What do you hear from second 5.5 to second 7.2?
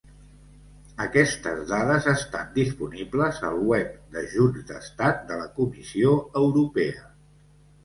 Comissió Europea.